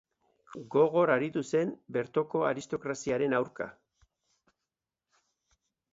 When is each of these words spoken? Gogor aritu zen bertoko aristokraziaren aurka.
Gogor 0.75 1.11
aritu 1.15 1.43
zen 1.57 1.75
bertoko 1.99 2.43
aristokraziaren 2.53 3.39
aurka. 3.41 3.71